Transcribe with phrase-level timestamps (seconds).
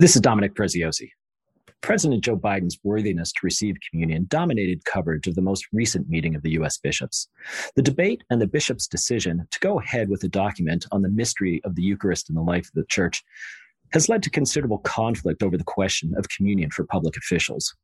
[0.00, 1.10] This is Dominic Preziosi.
[1.80, 6.42] President Joe Biden's worthiness to receive communion dominated coverage of the most recent meeting of
[6.42, 6.78] the U.S.
[6.78, 7.26] bishops.
[7.74, 11.60] The debate and the bishops' decision to go ahead with a document on the mystery
[11.64, 13.24] of the Eucharist in the life of the church
[13.92, 17.74] has led to considerable conflict over the question of communion for public officials.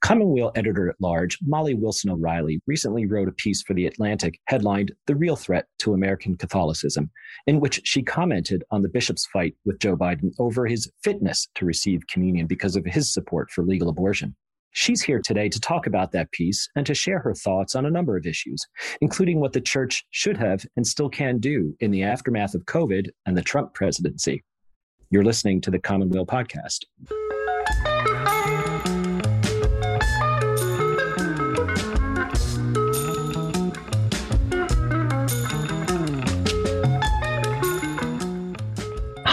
[0.00, 4.92] Commonweal editor at large Molly Wilson O'Reilly recently wrote a piece for The Atlantic headlined
[5.06, 7.10] The Real Threat to American Catholicism,
[7.46, 11.66] in which she commented on the bishop's fight with Joe Biden over his fitness to
[11.66, 14.34] receive communion because of his support for legal abortion.
[14.72, 17.90] She's here today to talk about that piece and to share her thoughts on a
[17.90, 18.62] number of issues,
[19.00, 23.08] including what the church should have and still can do in the aftermath of COVID
[23.24, 24.44] and the Trump presidency.
[25.10, 26.84] You're listening to the Commonweal podcast.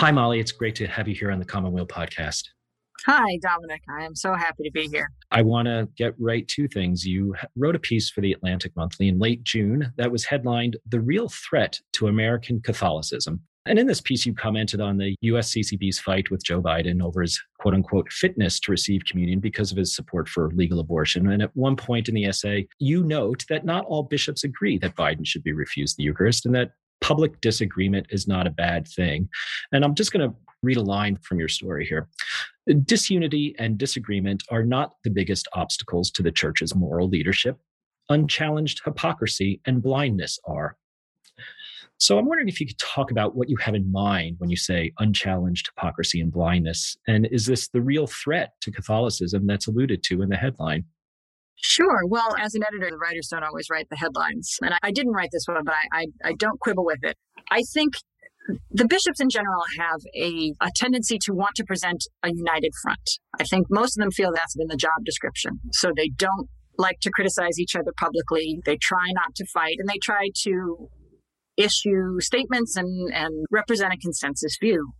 [0.03, 0.41] Hi, Molly.
[0.41, 2.49] It's great to have you here on the Commonweal podcast.
[3.05, 3.83] Hi, Dominic.
[3.89, 5.09] I am so happy to be here.
[5.31, 7.05] I want to get right to things.
[7.05, 10.99] You wrote a piece for the Atlantic Monthly in late June that was headlined The
[10.99, 13.43] Real Threat to American Catholicism.
[13.65, 17.41] And in this piece, you commented on the USCCB's fight with Joe Biden over his
[17.59, 21.31] quote unquote fitness to receive communion because of his support for legal abortion.
[21.31, 24.97] And at one point in the essay, you note that not all bishops agree that
[24.97, 26.71] Biden should be refused the Eucharist and that
[27.01, 29.29] public disagreement is not a bad thing.
[29.71, 32.07] And I'm just going to read a line from your story here.
[32.85, 37.59] Disunity and disagreement are not the biggest obstacles to the church's moral leadership.
[38.09, 40.77] Unchallenged hypocrisy and blindness are.
[41.99, 44.57] So I'm wondering if you could talk about what you have in mind when you
[44.57, 46.97] say unchallenged hypocrisy and blindness.
[47.07, 50.85] And is this the real threat to Catholicism that's alluded to in the headline?
[51.63, 52.01] Sure.
[52.07, 54.57] Well, as an editor, the writers don't always write the headlines.
[54.61, 57.15] And I, I didn't write this one, but I, I, I don't quibble with it.
[57.49, 57.93] I think
[58.69, 63.09] the bishops in general have a, a tendency to want to present a united front.
[63.39, 65.61] I think most of them feel that's been the job description.
[65.71, 68.59] So they don't like to criticize each other publicly.
[68.65, 70.89] They try not to fight and they try to
[71.55, 74.91] issue statements and, and represent a consensus view.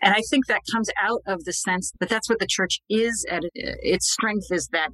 [0.00, 3.26] And I think that comes out of the sense that that's what the church is
[3.30, 4.90] at its strength is that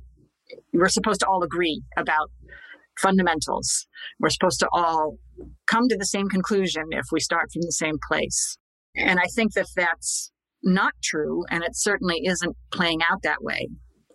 [0.73, 2.31] we're supposed to all agree about
[2.99, 3.87] fundamentals.
[4.19, 5.17] We're supposed to all
[5.67, 8.59] come to the same conclusion if we start from the same place.
[8.97, 10.31] And I think that that's
[10.63, 13.69] not true, and it certainly isn't playing out that way.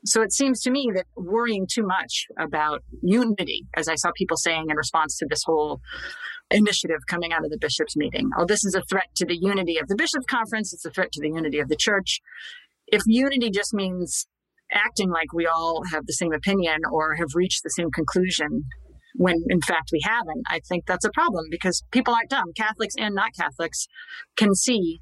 [0.06, 4.38] So it seems to me that worrying too much about unity, as I saw people
[4.38, 5.82] saying in response to this whole
[6.52, 9.80] initiative coming out of the bishops' meeting, oh, this is a threat to the unity
[9.80, 12.22] of the bishops' conference, it's a threat to the unity of the church.
[12.86, 14.28] If unity just means
[14.72, 18.64] acting like we all have the same opinion or have reached the same conclusion
[19.18, 22.52] when in fact we haven't, I think that's a problem because people aren't dumb.
[22.56, 23.88] Catholics and not Catholics
[24.36, 25.00] can see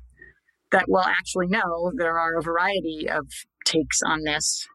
[0.72, 3.26] that, well, actually, no, there are a variety of
[3.66, 4.68] takes on this.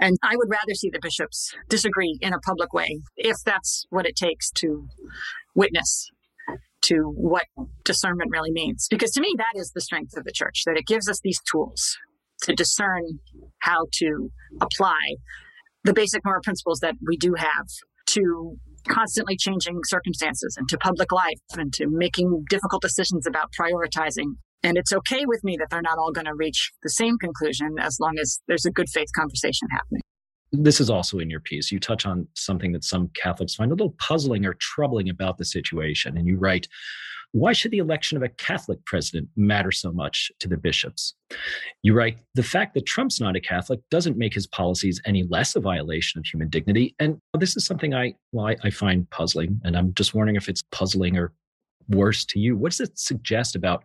[0.00, 4.06] And I would rather see the bishops disagree in a public way if that's what
[4.06, 4.86] it takes to
[5.54, 6.10] witness
[6.80, 7.44] to what
[7.84, 8.86] discernment really means.
[8.88, 11.40] Because to me, that is the strength of the church, that it gives us these
[11.50, 11.98] tools
[12.42, 13.02] to discern
[13.60, 15.16] how to apply
[15.84, 17.66] the basic moral principles that we do have
[18.06, 18.56] to
[18.88, 24.34] constantly changing circumstances and to public life and to making difficult decisions about prioritizing.
[24.62, 27.76] And it's okay with me that they're not all going to reach the same conclusion
[27.78, 30.00] as long as there's a good faith conversation happening.
[30.50, 31.70] This is also in your piece.
[31.70, 35.44] You touch on something that some Catholics find a little puzzling or troubling about the
[35.44, 36.16] situation.
[36.16, 36.68] And you write,
[37.32, 41.14] why should the election of a Catholic president matter so much to the bishops?
[41.82, 45.54] You write, the fact that Trump's not a Catholic doesn't make his policies any less
[45.54, 46.94] a violation of human dignity.
[46.98, 49.60] And this is something I, well, I, I find puzzling.
[49.64, 51.32] And I'm just wondering if it's puzzling or
[51.88, 52.56] worse to you.
[52.56, 53.84] What does it suggest about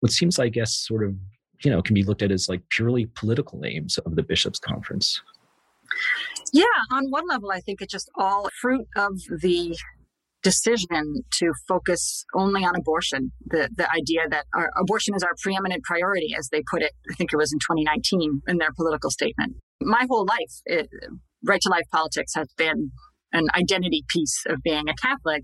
[0.00, 1.14] what seems, I guess, sort of,
[1.64, 5.20] you know, can be looked at as like purely political aims of the bishops' conference?
[6.52, 9.76] Yeah, on one level, I think it's just all fruit of the
[10.46, 13.32] decision to focus only on abortion.
[13.46, 17.14] The the idea that our, abortion is our preeminent priority, as they put it, I
[17.14, 19.56] think it was in 2019 in their political statement.
[19.82, 20.88] My whole life, it,
[21.44, 22.92] right to life politics has been
[23.32, 25.42] an identity piece of being a Catholic.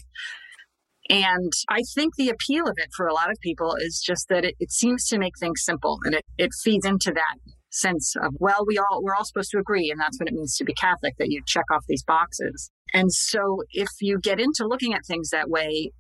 [1.11, 4.45] And I think the appeal of it for a lot of people is just that
[4.45, 7.37] it, it seems to make things simple and it, it feeds into that
[7.73, 9.91] sense of, well, we all, we're all supposed to agree.
[9.91, 12.71] And that's what it means to be Catholic, that you check off these boxes.
[12.95, 15.91] And so if you get into looking at things that way,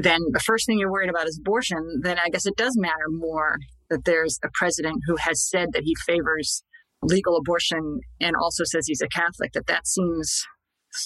[0.00, 3.08] then the first thing you're worried about is abortion, then I guess it does matter
[3.08, 3.58] more
[3.90, 6.62] that there's a president who has said that he favors
[7.02, 10.42] legal abortion and also says he's a Catholic, that that seems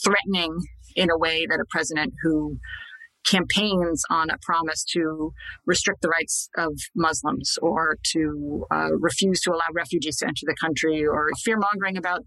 [0.05, 0.57] threatening
[0.97, 2.59] in a way that a president who
[3.25, 5.33] campaigns on a promise to
[5.67, 10.57] restrict the rights of Muslims or to uh, refuse to allow refugees to enter the
[10.61, 12.25] country or fear mongering about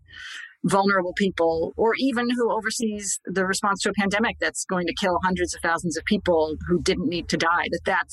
[0.65, 5.19] vulnerable people or even who oversees the response to a pandemic that's going to kill
[5.23, 8.07] hundreds of thousands of people who didn't need to die that that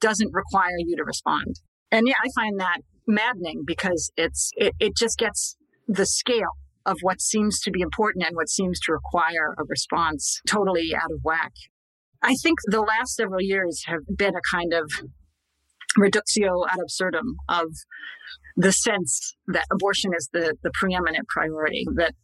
[0.00, 1.60] doesn't require you to respond.
[1.90, 5.56] And yeah i find that maddening because it's it, it just gets
[5.88, 6.52] the scale
[6.86, 11.10] of what seems to be important and what seems to require a response totally out
[11.10, 11.52] of whack
[12.22, 14.90] I think the last several years have been a kind of
[15.96, 17.68] reductio ad absurdum of
[18.56, 22.14] the sense that abortion is the, the preeminent priority, that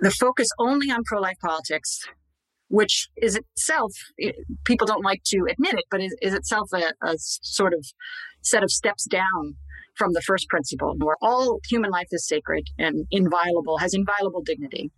[0.00, 2.00] the focus only on pro life politics,
[2.68, 6.92] which is itself, it, people don't like to admit it, but is, is itself a,
[7.02, 7.84] a sort of
[8.42, 9.56] set of steps down
[9.96, 14.90] from the first principle, where all human life is sacred and inviolable, has inviolable dignity.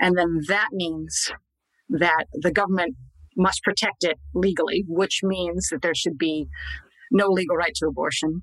[0.00, 1.32] And then that means
[1.88, 2.96] that the government
[3.36, 6.46] must protect it legally, which means that there should be
[7.10, 8.42] no legal right to abortion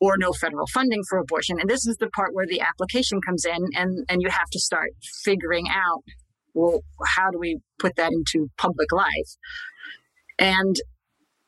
[0.00, 1.58] or no federal funding for abortion.
[1.58, 4.60] And this is the part where the application comes in and, and you have to
[4.60, 4.90] start
[5.24, 6.02] figuring out,
[6.54, 6.80] well,
[7.16, 9.36] how do we put that into public life?
[10.38, 10.76] And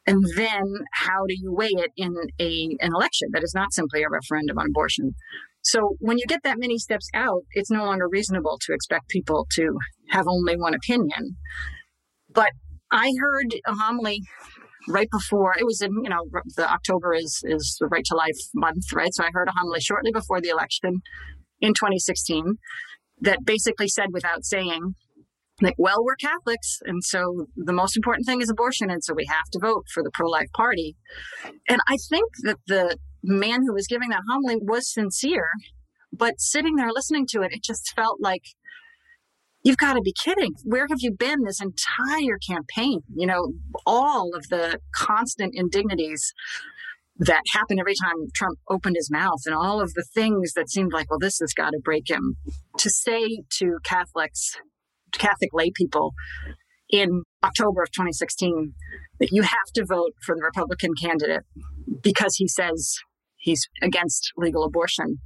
[0.07, 4.03] and then how do you weigh it in a an election that is not simply
[4.03, 5.15] a referendum on abortion?
[5.63, 9.47] So when you get that many steps out, it's no longer reasonable to expect people
[9.53, 9.79] to
[10.11, 11.37] have only one opinion.
[12.31, 12.51] But
[12.95, 14.23] I heard a homily
[14.89, 16.25] right before it was in you know
[16.57, 19.13] the October is is the Right to Life month, right?
[19.13, 21.03] So I heard a homily shortly before the election
[21.61, 22.57] in 2016
[23.21, 24.95] that basically said without saying
[25.63, 29.27] like, well, we're Catholics, and so the most important thing is abortion, and so we
[29.27, 30.97] have to vote for the pro-life party.
[31.69, 35.49] And I think that the man who was giving that homily was sincere,
[36.13, 38.43] but sitting there listening to it, it just felt like
[39.65, 40.53] You've got to be kidding.
[40.63, 43.01] Where have you been this entire campaign?
[43.15, 43.55] You know,
[43.87, 46.35] all of the constant indignities
[47.17, 50.93] that happened every time Trump opened his mouth and all of the things that seemed
[50.93, 52.37] like, well, this has got to break him.
[52.79, 54.57] To say to Catholics,
[55.13, 56.13] Catholic lay people
[56.91, 58.75] in October of 2016
[59.21, 61.43] that you have to vote for the Republican candidate
[62.03, 62.99] because he says
[63.39, 65.19] he's against legal abortion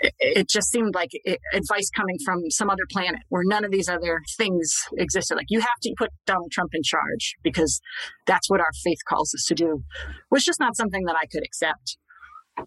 [0.00, 1.10] it just seemed like
[1.52, 5.36] advice coming from some other planet where none of these other things existed.
[5.36, 7.80] Like you have to put Donald Trump in charge because
[8.26, 9.82] that's what our faith calls us to do
[10.30, 11.96] was just not something that I could accept.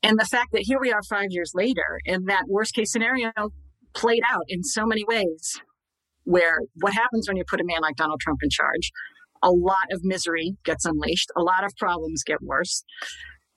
[0.03, 3.31] And the fact that here we are five years later and that worst case scenario
[3.93, 5.61] played out in so many ways
[6.23, 8.91] where what happens when you put a man like Donald Trump in charge?
[9.43, 11.31] A lot of misery gets unleashed.
[11.35, 12.83] A lot of problems get worse.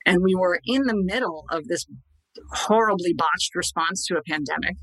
[0.05, 1.85] And we were in the middle of this
[2.51, 4.77] horribly botched response to a pandemic,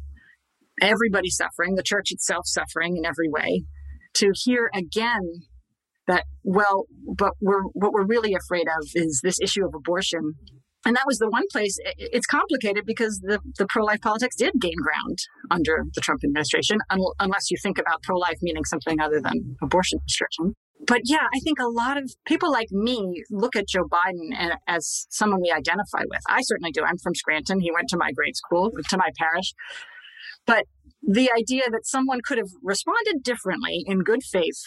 [0.81, 3.65] everybody suffering, the church itself suffering in every way,
[4.15, 5.21] to hear again
[6.07, 6.87] that, well,
[7.17, 10.35] but we're, what we're really afraid of is this issue of abortion.
[10.85, 14.55] And that was the one place it's complicated because the, the pro life politics did
[14.61, 15.19] gain ground
[15.49, 19.57] under the Trump administration, un- unless you think about pro life meaning something other than
[19.63, 20.55] abortion restriction
[20.87, 25.07] but yeah, I think a lot of people like me look at Joe Biden as
[25.11, 26.21] someone we identify with.
[26.29, 26.83] I certainly do.
[26.83, 27.61] I'm from Scranton.
[27.61, 29.55] He went to my grade school, to my parish.
[30.47, 30.65] But
[31.03, 34.61] the idea that someone could have responded differently in good faith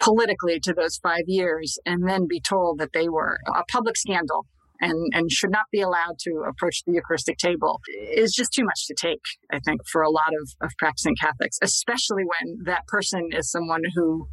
[0.00, 4.46] politically to those five years and then be told that they were a public scandal
[4.80, 7.80] and, and should not be allowed to approach the Eucharistic table
[8.12, 9.20] is just too much to take,
[9.52, 13.82] I think, for a lot of, of practicing Catholics, especially when that person is someone
[13.94, 14.26] who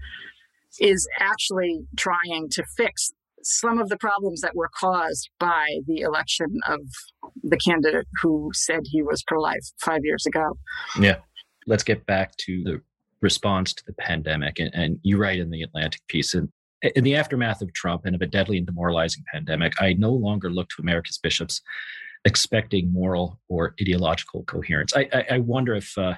[0.80, 3.12] is actually trying to fix
[3.44, 6.80] some of the problems that were caused by the election of
[7.44, 10.58] the candidate who said he was pro life five years ago.
[11.00, 11.18] Yeah.
[11.68, 12.82] Let's get back to the
[13.22, 14.60] response to the pandemic.
[14.60, 18.22] And, and you write in the Atlantic piece, in the aftermath of Trump and of
[18.22, 21.62] a deadly and demoralizing pandemic, I no longer look to America's bishops
[22.26, 24.94] expecting moral or ideological coherence.
[24.96, 26.16] I, I, I wonder if uh,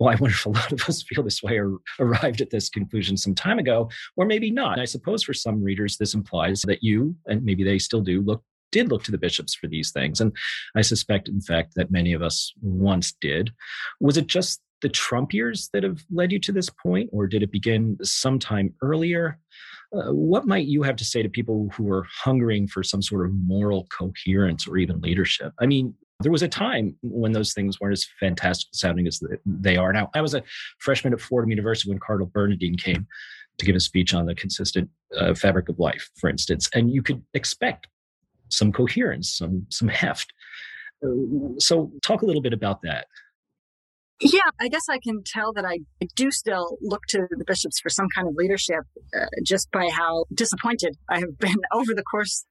[0.00, 2.68] well, I wonder if a lot of us feel this way or arrived at this
[2.68, 4.78] conclusion some time ago, or maybe not.
[4.78, 8.42] I suppose for some readers, this implies that you, and maybe they still do, look
[8.72, 10.20] did look to the bishops for these things.
[10.20, 10.36] And
[10.74, 13.52] I suspect, in fact, that many of us once did.
[14.00, 17.42] Was it just the Trump years that have led you to this point, or did
[17.42, 19.38] it begin sometime earlier?
[19.94, 23.24] Uh, what might you have to say to people who are hungering for some sort
[23.24, 25.52] of moral coherence or even leadership?
[25.60, 29.76] I mean, there was a time when those things weren't as fantastic sounding as they
[29.76, 30.10] are now.
[30.14, 30.42] I was a
[30.78, 33.06] freshman at Fordham University when Cardinal Bernardin came
[33.58, 37.02] to give a speech on the consistent uh, fabric of life, for instance, and you
[37.02, 37.88] could expect
[38.48, 40.32] some coherence, some some heft.
[41.04, 41.10] Uh,
[41.58, 43.06] so, talk a little bit about that.
[44.20, 45.80] Yeah, I guess I can tell that I
[46.14, 50.24] do still look to the bishops for some kind of leadership uh, just by how
[50.32, 52.46] disappointed I have been over the course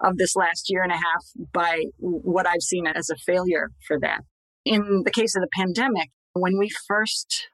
[0.00, 3.98] of this last year and a half by what I've seen as a failure for
[4.00, 4.20] that.
[4.64, 7.48] In the case of the pandemic, when we first,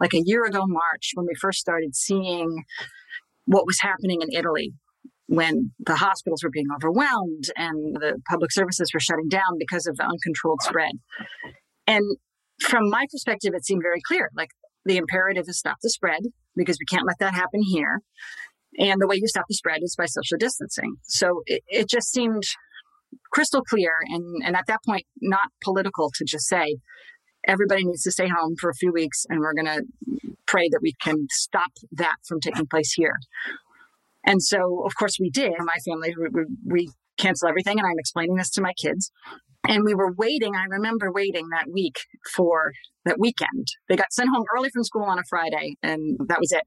[0.00, 2.64] like a year ago, March, when we first started seeing
[3.44, 4.72] what was happening in Italy,
[5.26, 9.96] when the hospitals were being overwhelmed and the public services were shutting down because of
[9.96, 10.92] the uncontrolled spread.
[11.86, 12.16] And
[12.64, 14.30] from my perspective, it seemed very clear.
[14.36, 14.50] Like
[14.84, 16.22] the imperative is stop the spread
[16.56, 18.00] because we can't let that happen here.
[18.78, 20.96] And the way you stop the spread is by social distancing.
[21.02, 22.42] So it, it just seemed
[23.32, 26.76] crystal clear and, and at that point, not political to just say,
[27.46, 29.82] everybody needs to stay home for a few weeks and we're going to
[30.46, 33.16] pray that we can stop that from taking place here.
[34.24, 35.52] And so, of course, we did.
[35.58, 37.78] My family, we, we cancel everything.
[37.78, 39.10] And I'm explaining this to my kids.
[39.66, 40.54] And we were waiting.
[40.54, 41.96] I remember waiting that week
[42.34, 42.72] for
[43.04, 43.66] that weekend.
[43.88, 46.64] They got sent home early from school on a Friday, and that was it.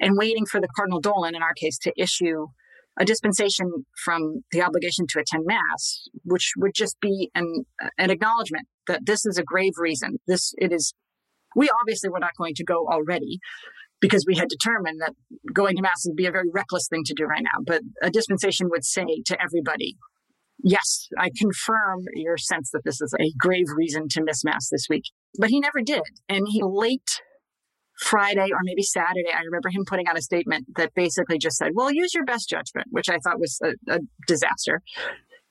[0.00, 2.46] And waiting for the Cardinal Dolan, in our case, to issue
[2.98, 7.64] a dispensation from the obligation to attend mass, which would just be an,
[7.98, 10.18] an acknowledgement that this is a grave reason.
[10.26, 10.94] This, it is,
[11.56, 13.38] we obviously were not going to go already
[14.00, 15.14] because we had determined that
[15.52, 17.62] going to mass would be a very reckless thing to do right now.
[17.66, 19.96] But a dispensation would say to everybody,
[20.64, 24.86] yes, I confirm your sense that this is a grave reason to miss mass this
[24.88, 25.04] week.
[25.38, 26.02] But he never did.
[26.28, 27.20] And he late
[28.00, 31.72] Friday or maybe Saturday, I remember him putting out a statement that basically just said,
[31.74, 34.80] well, use your best judgment, which I thought was a, a disaster.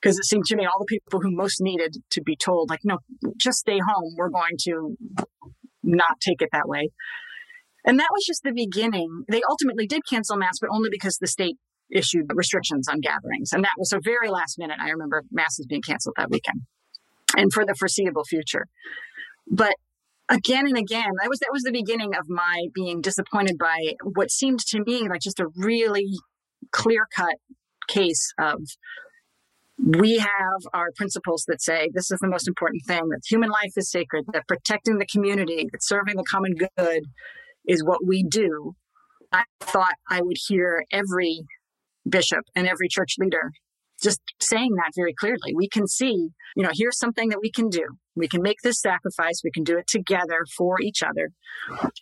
[0.01, 2.81] Because it seemed to me all the people who most needed to be told, like,
[2.83, 2.97] no,
[3.37, 4.15] just stay home.
[4.17, 4.97] We're going to
[5.81, 6.89] not take it that way.
[7.85, 9.23] And that was just the beginning.
[9.29, 11.57] They ultimately did cancel mass, but only because the state
[11.93, 13.51] issued restrictions on gatherings.
[13.53, 14.77] And that was so very last minute.
[14.79, 16.61] I remember masses being canceled that weekend
[17.37, 18.67] and for the foreseeable future.
[19.49, 19.75] But
[20.29, 24.31] again and again, that was that was the beginning of my being disappointed by what
[24.31, 26.17] seemed to me like just a really
[26.71, 27.35] clear cut
[27.87, 28.59] case of
[29.85, 33.73] we have our principles that say this is the most important thing that human life
[33.75, 37.03] is sacred that protecting the community that serving the common good
[37.67, 38.75] is what we do,
[39.31, 41.41] I thought I would hear every
[42.07, 43.51] bishop and every church leader
[44.01, 45.53] just saying that very clearly.
[45.55, 47.85] We can see, you know, here's something that we can do.
[48.15, 49.41] We can make this sacrifice.
[49.43, 51.29] We can do it together for each other.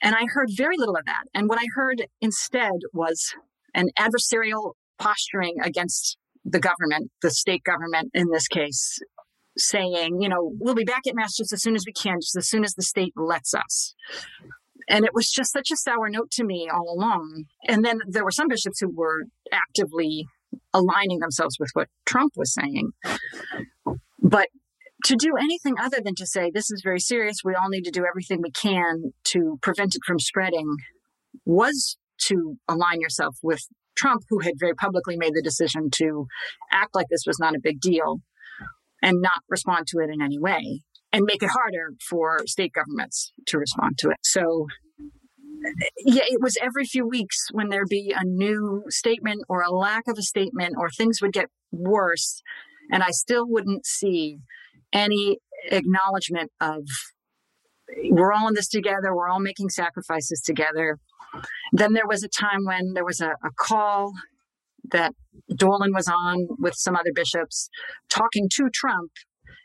[0.01, 1.24] And I heard very little of that.
[1.34, 3.34] And what I heard instead was
[3.74, 9.00] an adversarial posturing against the government, the state government in this case,
[9.58, 12.36] saying, you know, we'll be back at Mass just as soon as we can, just
[12.36, 13.96] as soon as the state lets us.
[14.88, 17.46] And it was just such a sour note to me all along.
[17.68, 20.26] And then there were some bishops who were actively
[20.74, 22.92] aligning themselves with what Trump was saying.
[24.22, 24.50] But
[25.06, 27.92] to do anything other than to say, this is very serious, we all need to
[27.92, 30.76] do everything we can to prevent it from spreading,
[31.46, 31.98] was
[32.28, 33.62] to align yourself with
[33.96, 36.28] Trump, who had very publicly made the decision to
[36.72, 38.22] act like this was not a big deal
[39.02, 40.82] and not respond to it in any way
[41.13, 44.18] and make it harder for state governments to respond to it.
[44.24, 44.68] So,
[46.06, 50.08] yeah, it was every few weeks when there'd be a new statement or a lack
[50.08, 52.41] of a statement or things would get worse.
[52.91, 54.38] And I still wouldn't see
[54.94, 55.38] any
[55.70, 56.84] acknowledgement of
[58.10, 60.98] we're all in this together, we're all making sacrifices together.
[61.74, 64.13] Then there was a time when there was a, a call
[64.91, 65.13] that
[65.56, 67.70] Dolan was on with some other bishops
[68.10, 69.12] talking to Trump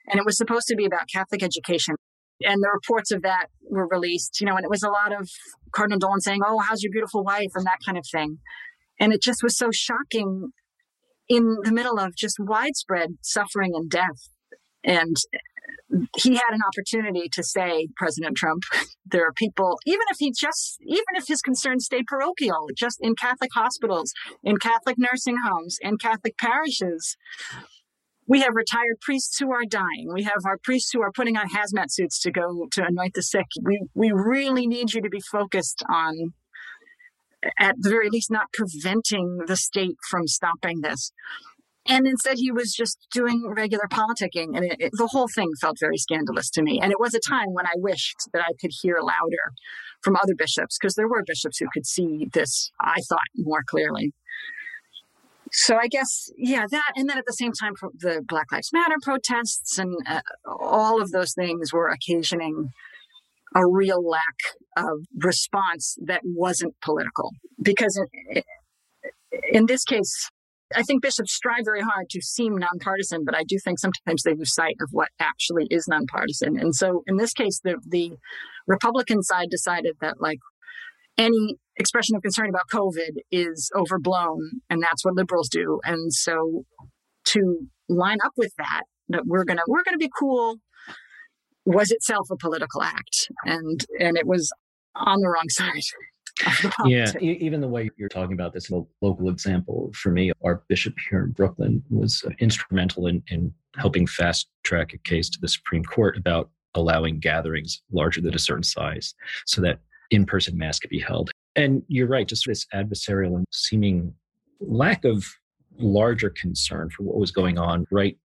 [0.08, 1.94] and it was supposed to be about Catholic education.
[2.42, 5.28] And the reports of that were released, you know, and it was a lot of
[5.72, 7.50] Cardinal Dolan saying, Oh, how's your beautiful wife?
[7.54, 8.38] and that kind of thing.
[9.00, 10.50] And it just was so shocking
[11.28, 14.28] in the middle of just widespread suffering and death.
[14.84, 15.16] And
[16.16, 18.64] he had an opportunity to say, President Trump,
[19.06, 23.14] there are people, even if he just, even if his concerns stayed parochial, just in
[23.14, 27.16] Catholic hospitals, in Catholic nursing homes, in Catholic parishes,
[28.26, 30.10] we have retired priests who are dying.
[30.12, 33.22] We have our priests who are putting on hazmat suits to go to anoint the
[33.22, 33.46] sick.
[33.62, 36.34] We we really need you to be focused on
[37.58, 41.12] at the very least not preventing the state from stopping this.
[41.88, 45.76] And instead, he was just doing regular politicking, and it, it, the whole thing felt
[45.78, 46.80] very scandalous to me.
[46.80, 49.52] And it was a time when I wished that I could hear louder
[50.02, 54.12] from other bishops, because there were bishops who could see this, I thought, more clearly
[55.52, 56.92] so I guess, yeah, that.
[56.96, 61.12] And then at the same time, the Black Lives Matter protests and uh, all of
[61.12, 62.70] those things were occasioning
[63.54, 64.36] a real lack
[64.76, 67.30] of response that wasn't political.
[67.62, 67.98] Because
[68.30, 68.42] in,
[69.50, 70.30] in this case,
[70.74, 74.34] I think bishops strive very hard to seem nonpartisan, but I do think sometimes they
[74.34, 76.58] lose sight of what actually is nonpartisan.
[76.58, 78.16] And so in this case, the, the
[78.66, 80.40] Republican side decided that like
[81.18, 85.80] any expression of concern about COVID is overblown, and that's what liberals do.
[85.84, 86.64] And so
[87.26, 90.56] to line up with that, that we're gonna we're gonna be cool
[91.64, 93.28] was itself a political act.
[93.44, 94.52] And and it was
[94.94, 95.82] on the wrong side
[96.84, 97.10] yeah.
[97.20, 101.24] even the way you're talking about this a local example for me our bishop here
[101.24, 106.16] in brooklyn was instrumental in, in helping fast track a case to the supreme court
[106.16, 109.14] about allowing gatherings larger than a certain size
[109.46, 114.14] so that in-person mass could be held and you're right just this adversarial and seeming
[114.60, 115.26] lack of
[115.78, 118.16] larger concern for what was going on right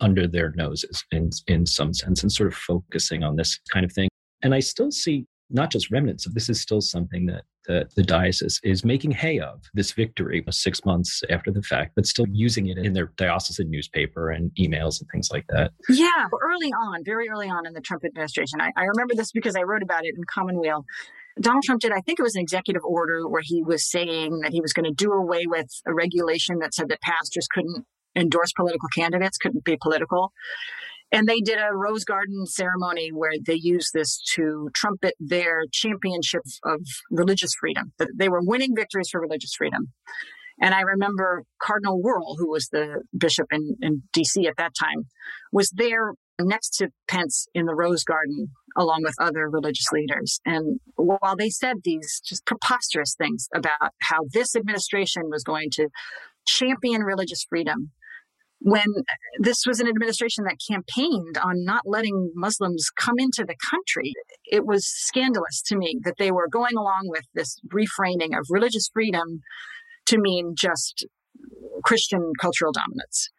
[0.00, 3.92] under their noses in, in some sense and sort of focusing on this kind of
[3.92, 4.08] thing.
[4.42, 8.02] And I still see not just remnants of this is still something that the, the
[8.02, 12.68] diocese is making hay of this victory six months after the fact, but still using
[12.68, 15.72] it in their diocesan newspaper and emails and things like that.
[15.88, 18.60] Yeah, early on, very early on in the Trump administration.
[18.60, 20.84] I, I remember this because I wrote about it in Commonweal.
[21.40, 24.52] Donald Trump did, I think it was an executive order where he was saying that
[24.52, 28.52] he was going to do away with a regulation that said that pastors couldn't endorse
[28.52, 30.32] political candidates, couldn't be political.
[31.12, 36.42] And they did a Rose Garden ceremony where they used this to trumpet their championship
[36.64, 36.80] of
[37.10, 37.92] religious freedom.
[38.16, 39.88] They were winning victories for religious freedom.
[40.60, 45.06] And I remember Cardinal Wuerl, who was the bishop in, in DC at that time,
[45.52, 50.40] was there next to Pence in the Rose Garden along with other religious leaders.
[50.44, 55.88] And while they said these just preposterous things about how this administration was going to
[56.46, 57.90] champion religious freedom,
[58.62, 58.84] when
[59.38, 64.12] this was an administration that campaigned on not letting Muslims come into the country,
[64.44, 68.90] it was scandalous to me that they were going along with this reframing of religious
[68.92, 69.40] freedom
[70.06, 71.06] to mean just
[71.84, 73.30] Christian cultural dominance.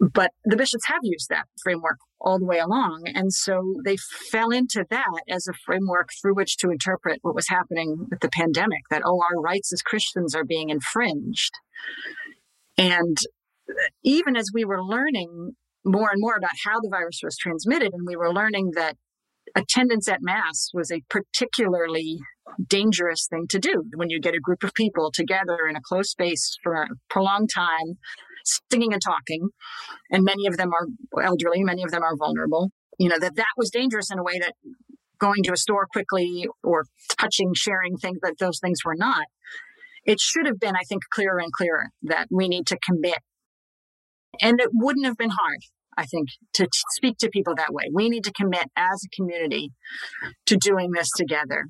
[0.00, 3.04] But the bishops have used that framework all the way along.
[3.14, 7.48] And so they fell into that as a framework through which to interpret what was
[7.48, 11.52] happening with the pandemic that, oh, our rights as Christians are being infringed.
[12.76, 13.18] And
[13.68, 15.52] uh, even as we were learning
[15.84, 18.96] more and more about how the virus was transmitted, and we were learning that
[19.54, 22.18] attendance at mass was a particularly
[22.68, 26.10] dangerous thing to do when you get a group of people together in a closed
[26.10, 27.98] space for a prolonged time,
[28.70, 29.48] singing and talking,
[30.10, 32.70] and many of them are elderly, many of them are vulnerable.
[32.98, 34.54] You know, that that was dangerous in a way that
[35.18, 36.84] going to a store quickly or
[37.18, 39.26] touching, sharing things, that those things were not.
[40.04, 43.18] It should have been, I think, clearer and clearer that we need to commit
[44.40, 45.58] and it wouldn't have been hard,
[45.96, 47.84] I think, to speak to people that way.
[47.92, 49.70] We need to commit as a community
[50.46, 51.66] to doing this together.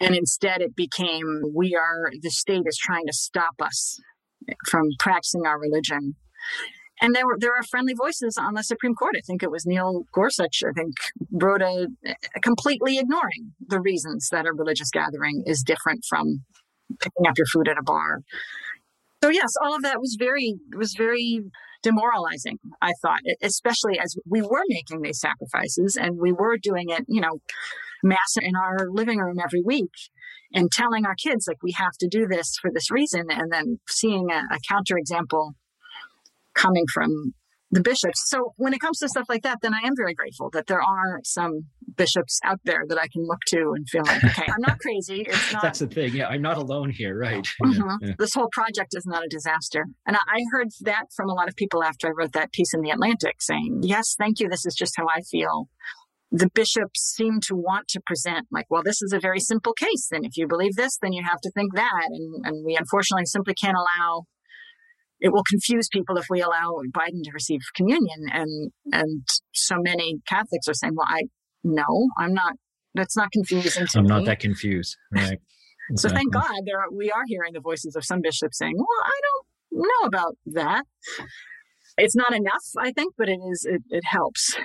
[0.00, 4.00] And instead, it became we are, the state is trying to stop us
[4.68, 6.14] from practicing our religion.
[7.00, 9.14] And there were there are friendly voices on the Supreme Court.
[9.16, 10.62] I think it was Neil Gorsuch.
[10.66, 10.94] I think
[11.32, 11.88] wrote a,
[12.36, 16.44] a completely ignoring the reasons that a religious gathering is different from
[17.00, 18.20] picking up your food at a bar.
[19.22, 21.40] So yes, all of that was very was very
[21.82, 27.04] demoralizing, I thought, especially as we were making these sacrifices and we were doing it,
[27.06, 27.40] you know,
[28.02, 29.90] mass in our living room every week
[30.54, 33.26] and telling our kids, like, we have to do this for this reason.
[33.28, 35.52] And then seeing a, a counterexample
[36.54, 37.34] coming from
[37.74, 38.22] the bishops.
[38.26, 40.80] So when it comes to stuff like that, then I am very grateful that there
[40.80, 44.60] are some bishops out there that I can look to and feel like, okay, I'm
[44.60, 45.26] not crazy.
[45.34, 45.62] It's not.
[45.62, 46.14] That's the thing.
[46.14, 47.46] Yeah, I'm not alone here, right?
[47.64, 48.06] Mm-hmm.
[48.06, 48.12] Yeah.
[48.18, 49.86] This whole project is not a disaster.
[50.06, 52.82] And I heard that from a lot of people after I wrote that piece in
[52.82, 54.48] the Atlantic, saying, "Yes, thank you.
[54.48, 55.68] This is just how I feel."
[56.36, 60.08] The bishops seem to want to present like, well, this is a very simple case.
[60.10, 62.08] And if you believe this, then you have to think that.
[62.08, 64.24] And, and we unfortunately simply can't allow
[65.20, 68.26] it will confuse people if we allow Biden to receive communion.
[68.32, 71.22] And and so many Catholics are saying, well, I
[71.62, 72.54] no, I'm not.
[72.94, 74.08] That's not confusing to I'm me.
[74.08, 74.96] not that confused.
[75.12, 75.38] Right.
[75.96, 79.04] so thank God there are, we are hearing the voices of some bishops saying, well,
[79.04, 80.84] I don't know about that.
[81.96, 83.66] It's not enough, I think, but it is.
[83.68, 84.56] It, it helps.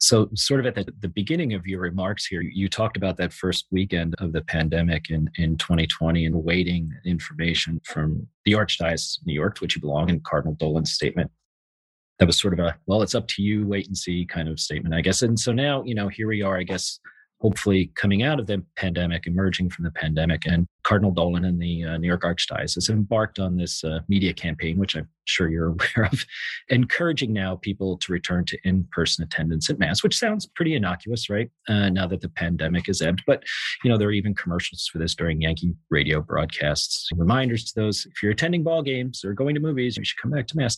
[0.00, 3.32] So, sort of at the, the beginning of your remarks here, you talked about that
[3.32, 9.26] first weekend of the pandemic in, in 2020 and waiting information from the Archdiocese of
[9.26, 11.30] New York, to which you belong, and Cardinal Dolan's statement.
[12.18, 14.58] That was sort of a, well, it's up to you, wait and see kind of
[14.60, 15.22] statement, I guess.
[15.22, 16.98] And so now, you know, here we are, I guess,
[17.40, 20.44] hopefully coming out of the pandemic, emerging from the pandemic.
[20.46, 24.78] And Cardinal Dolan and the uh, New York Archdiocese embarked on this uh, media campaign,
[24.78, 26.24] which I'm sure you're aware of,
[26.68, 31.30] encouraging now people to return to in person attendance at Mass, which sounds pretty innocuous,
[31.30, 31.50] right?
[31.68, 33.22] Uh, now that the pandemic is ebbed.
[33.26, 33.44] But,
[33.84, 37.08] you know, there are even commercials for this during Yankee radio broadcasts.
[37.14, 40.32] Reminders to those if you're attending ball games or going to movies, you should come
[40.32, 40.76] back to Mass.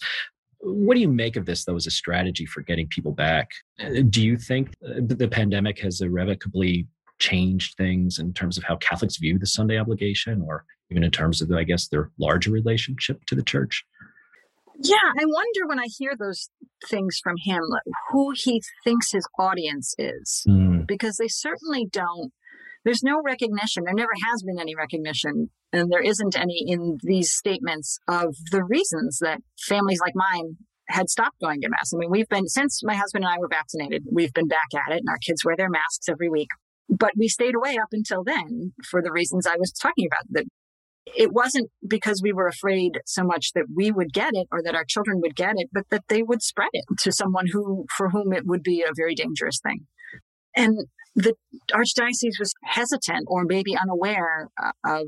[0.63, 3.51] What do you make of this, though, as a strategy for getting people back?
[3.81, 6.87] Uh, do you think the pandemic has irrevocably
[7.19, 11.41] changed things in terms of how Catholics view the Sunday obligation, or even in terms
[11.41, 13.85] of, I guess, their larger relationship to the church?
[14.83, 16.49] Yeah, I wonder when I hear those
[16.89, 17.63] things from him,
[18.11, 20.87] who he thinks his audience is, mm.
[20.87, 22.33] because they certainly don't.
[22.85, 23.85] There's no recognition.
[23.85, 28.65] There never has been any recognition and there isn't any in these statements of the
[28.65, 30.57] reasons that families like mine
[30.89, 31.93] had stopped going to mass.
[31.95, 34.93] I mean, we've been, since my husband and I were vaccinated, we've been back at
[34.93, 36.49] it and our kids wear their masks every week.
[36.89, 40.25] But we stayed away up until then for the reasons I was talking about.
[40.31, 40.47] That
[41.17, 44.75] it wasn't because we were afraid so much that we would get it or that
[44.75, 48.11] our children would get it, but that they would spread it to someone who, for
[48.11, 49.87] whom it would be a very dangerous thing.
[50.57, 51.35] And the
[51.73, 55.07] archdiocese was hesitant or maybe unaware uh, of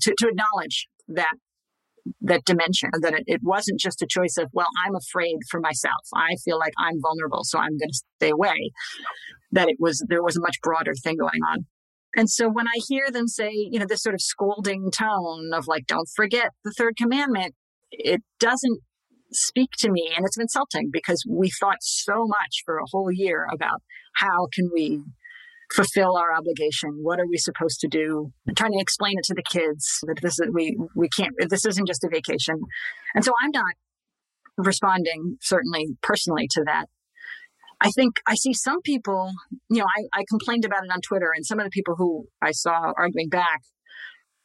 [0.00, 1.34] to, to acknowledge that
[2.20, 6.02] that dimension that it, it, wasn't just a choice of well i'm afraid for myself.
[6.14, 8.70] I feel like i'm vulnerable so i'm going to stay away.
[9.52, 11.66] That it was there was a much broader thing going on.
[12.16, 15.66] And so when i hear them say you know this sort of scolding tone of
[15.66, 17.54] like don't forget the third commandment
[17.90, 18.80] it doesn't
[19.32, 23.46] speak to me and it's insulting because we thought so much for a whole year
[23.52, 23.80] about
[24.14, 25.02] how can we
[25.72, 26.98] fulfill our obligation.
[27.02, 28.32] What are we supposed to do?
[28.48, 31.32] I'm trying to explain it to the kids that this is we we can't.
[31.48, 32.60] This isn't just a vacation,
[33.14, 33.74] and so I'm not
[34.56, 36.86] responding certainly personally to that.
[37.80, 39.32] I think I see some people.
[39.70, 42.26] You know, I, I complained about it on Twitter, and some of the people who
[42.42, 43.62] I saw arguing back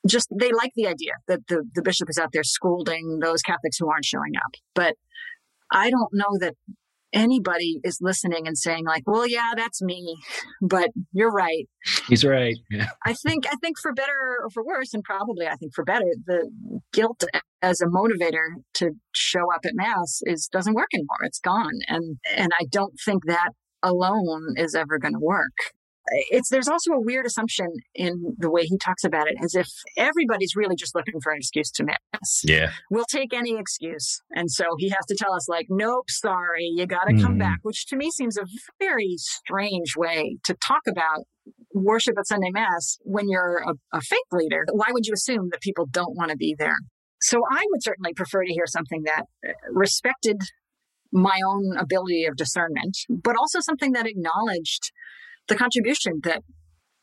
[0.07, 3.77] just they like the idea that the, the bishop is out there scolding those Catholics
[3.79, 4.53] who aren't showing up.
[4.73, 4.95] But
[5.71, 6.53] I don't know that
[7.15, 10.17] anybody is listening and saying like, well, yeah, that's me,
[10.61, 11.67] but you're right.
[12.07, 12.55] He's right.
[12.69, 12.89] Yeah.
[13.05, 16.05] I think, I think for better or for worse, and probably I think for better,
[16.27, 16.51] the
[16.93, 17.23] guilt
[17.61, 21.23] as a motivator to show up at mass is doesn't work anymore.
[21.23, 21.79] It's gone.
[21.87, 23.51] And, and I don't think that
[23.81, 25.73] alone is ever going to work
[26.07, 29.67] it's there's also a weird assumption in the way he talks about it as if
[29.97, 34.51] everybody's really just looking for an excuse to miss yeah we'll take any excuse and
[34.51, 37.21] so he has to tell us like nope sorry you got to mm.
[37.21, 37.39] come mm-hmm.
[37.39, 38.45] back which to me seems a
[38.79, 41.25] very strange way to talk about
[41.73, 45.61] worship at sunday mass when you're a, a faith leader why would you assume that
[45.61, 46.77] people don't want to be there
[47.21, 50.37] so i would certainly prefer to hear something that uh, respected
[51.11, 54.91] my own ability of discernment but also something that acknowledged
[55.47, 56.43] the contribution that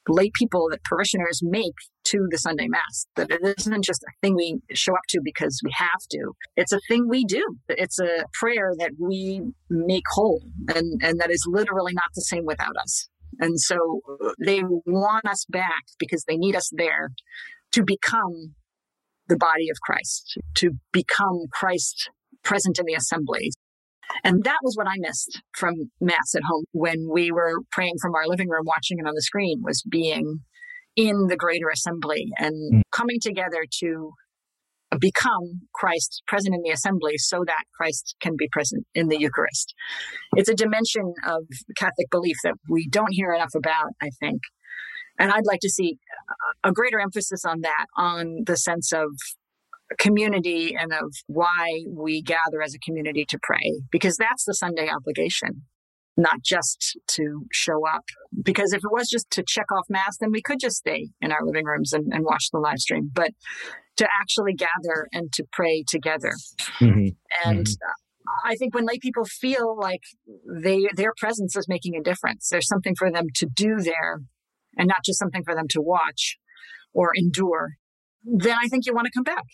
[0.08, 1.74] lay people, that parishioners make
[2.04, 3.06] to the Sunday Mass.
[3.16, 6.32] That it isn't just a thing we show up to because we have to.
[6.56, 7.44] It's a thing we do.
[7.68, 10.42] It's a prayer that we make whole
[10.74, 13.08] and, and that is literally not the same without us.
[13.38, 17.10] And so uh, they want us back because they need us there
[17.72, 18.54] to become
[19.28, 22.10] the body of Christ, to become Christ
[22.44, 23.50] present in the assembly,
[24.24, 28.14] and that was what I missed from Mass at home when we were praying from
[28.14, 30.40] our living room, watching it on the screen, was being
[30.96, 32.82] in the greater assembly and mm.
[32.90, 34.12] coming together to
[35.00, 39.74] become Christ present in the assembly so that Christ can be present in the Eucharist.
[40.36, 41.44] It's a dimension of
[41.76, 44.42] Catholic belief that we don't hear enough about, I think.
[45.18, 45.98] And I'd like to see
[46.64, 49.08] a greater emphasis on that, on the sense of
[49.98, 54.88] community and of why we gather as a community to pray, because that's the Sunday
[54.88, 55.62] obligation,
[56.16, 58.04] not just to show up.
[58.42, 61.32] Because if it was just to check off Mass, then we could just stay in
[61.32, 63.10] our living rooms and, and watch the live stream.
[63.12, 63.30] But
[63.96, 66.32] to actually gather and to pray together.
[66.80, 67.08] Mm-hmm.
[67.44, 68.48] And mm-hmm.
[68.48, 70.02] I think when lay people feel like
[70.62, 74.20] they their presence is making a difference, there's something for them to do there
[74.76, 76.38] and not just something for them to watch
[76.94, 77.72] or endure,
[78.24, 79.44] then I think you want to come back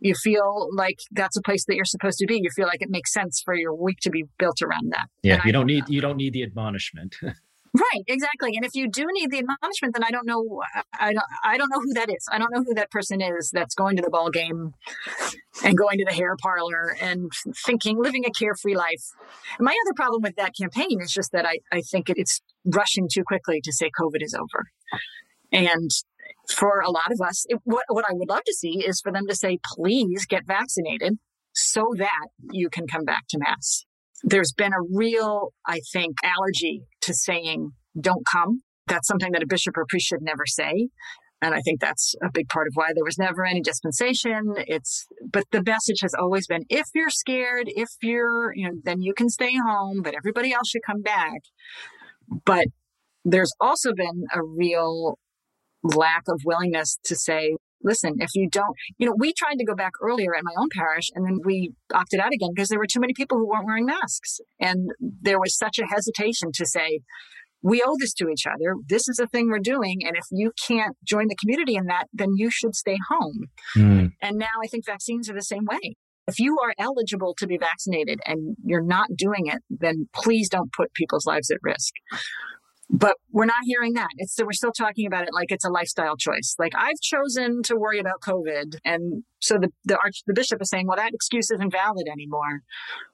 [0.00, 2.40] you feel like that's a place that you're supposed to be.
[2.42, 5.06] You feel like it makes sense for your week to be built around that.
[5.22, 5.92] Yeah, and you I don't need that.
[5.92, 7.16] you don't need the admonishment.
[7.22, 8.56] right, exactly.
[8.56, 10.62] And if you do need the admonishment, then I don't know.
[10.98, 11.24] I don't.
[11.44, 12.26] I don't know who that is.
[12.30, 14.72] I don't know who that person is that's going to the ball game
[15.64, 17.30] and going to the hair parlor and
[17.64, 19.04] thinking, living a carefree life.
[19.58, 23.22] My other problem with that campaign is just that I I think it's rushing too
[23.24, 24.66] quickly to say COVID is over.
[25.52, 25.90] And
[26.54, 29.12] for a lot of us, it, what, what I would love to see is for
[29.12, 31.18] them to say, please get vaccinated
[31.52, 33.84] so that you can come back to Mass.
[34.22, 38.60] There's been a real, I think, allergy to saying, don't come.
[38.90, 40.88] that's something that a bishop or priest should never say.
[41.42, 44.52] And I think that's a big part of why there was never any dispensation.
[44.58, 49.00] It's, but the message has always been, if you're scared, if you're, you know, then
[49.00, 51.40] you can stay home, but everybody else should come back.
[52.44, 52.66] But
[53.24, 55.18] there's also been a real
[55.82, 59.74] lack of willingness to say, listen, if you don't, you know, we tried to go
[59.74, 62.86] back earlier at my own parish and then we opted out again because there were
[62.86, 64.38] too many people who weren't wearing masks.
[64.60, 67.00] And there was such a hesitation to say,
[67.62, 68.74] we owe this to each other.
[68.88, 69.98] This is a thing we're doing.
[70.06, 73.46] And if you can't join the community in that, then you should stay home.
[73.76, 74.12] Mm.
[74.22, 75.96] And now I think vaccines are the same way.
[76.26, 80.72] If you are eligible to be vaccinated and you're not doing it, then please don't
[80.72, 81.92] put people's lives at risk.
[83.00, 84.10] But we're not hearing that.
[84.18, 86.54] It's we're still talking about it like it's a lifestyle choice.
[86.58, 90.68] Like I've chosen to worry about COVID, and so the the arch the bishop is
[90.68, 92.60] saying, well, that excuse isn't valid anymore.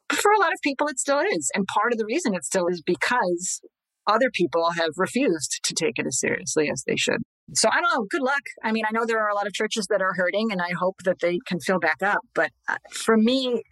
[0.09, 2.45] But for a lot of people, it still is, and part of the reason it
[2.45, 3.61] still is because
[4.09, 7.23] other people have refused to take it as seriously as they should.
[7.55, 8.07] So I don't know.
[8.11, 8.43] Good luck.
[8.65, 10.71] I mean, I know there are a lot of churches that are hurting, and I
[10.77, 12.23] hope that they can fill back up.
[12.35, 13.63] But uh, for me,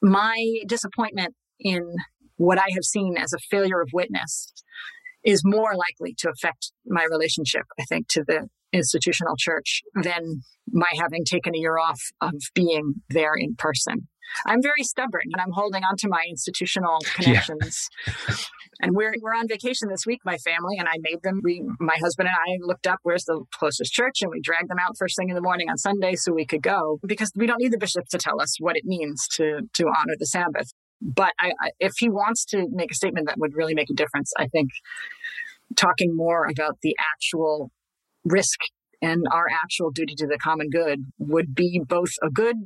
[0.00, 1.94] my disappointment in
[2.36, 4.50] what I have seen as a failure of witness
[5.24, 10.88] is more likely to affect my relationship, I think, to the institutional church than my
[10.98, 14.08] having taken a year off of being there in person.
[14.46, 17.88] I'm very stubborn and I'm holding on to my institutional connections.
[18.06, 18.34] Yeah.
[18.80, 21.40] and we're we're on vacation this week, my family, and I made them.
[21.42, 24.78] We, my husband and I, looked up where's the closest church, and we dragged them
[24.80, 27.60] out first thing in the morning on Sunday so we could go because we don't
[27.60, 30.72] need the bishop to tell us what it means to to honor the Sabbath.
[31.04, 33.94] But I, I, if he wants to make a statement that would really make a
[33.94, 34.70] difference, I think
[35.76, 37.70] talking more about the actual
[38.24, 38.58] risk
[39.02, 42.56] and our actual duty to the common good would be both a good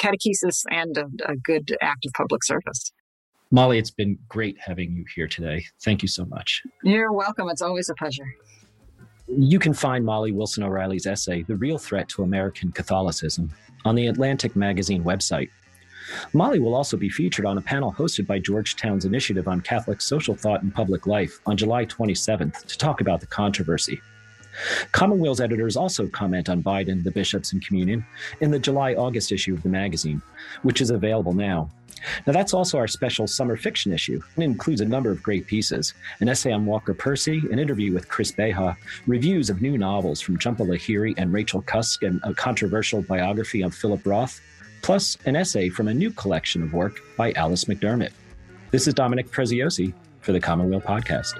[0.00, 2.90] catechesis and a, a good act of public service.
[3.50, 5.64] Molly, it's been great having you here today.
[5.82, 6.62] Thank you so much.
[6.82, 7.48] You're welcome.
[7.48, 8.34] It's always a pleasure.
[9.28, 13.52] You can find Molly Wilson O'Reilly's essay, The Real Threat to American Catholicism,
[13.84, 15.50] on the Atlantic Magazine website.
[16.32, 20.34] Molly will also be featured on a panel hosted by Georgetown's Initiative on Catholic Social
[20.34, 24.00] Thought and Public Life on July 27th to talk about the controversy.
[24.92, 28.04] Commonweal's editors also comment on Biden, the bishops, and communion
[28.40, 30.20] in the July August issue of the magazine,
[30.62, 31.70] which is available now.
[32.26, 34.20] Now, that's also our special summer fiction issue.
[34.36, 38.08] It includes a number of great pieces an essay on Walker Percy, an interview with
[38.08, 43.02] Chris Beha, reviews of new novels from Jhumpa Lahiri and Rachel Cusk, and a controversial
[43.02, 44.40] biography on Philip Roth,
[44.88, 48.08] plus an essay from a new collection of work by Alice McDermott.
[48.70, 51.34] This is Dominic Preziosi for the Commonweal Podcast.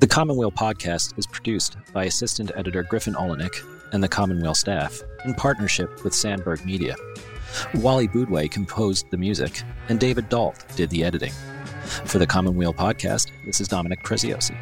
[0.00, 5.34] The Commonweal Podcast is produced by assistant editor Griffin Oleynick and the Commonweal staff in
[5.34, 6.96] partnership with Sandberg Media.
[7.74, 11.32] Wally Boudway composed the music, and David Dalt did the editing.
[12.06, 14.56] For the Commonweal Podcast, this is Dominic Preziosi.